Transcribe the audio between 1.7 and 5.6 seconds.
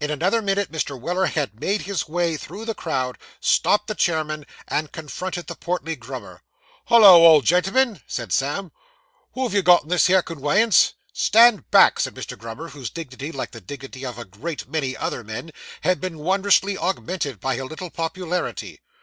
his way through the crowd, stopped the chairmen, and confronted the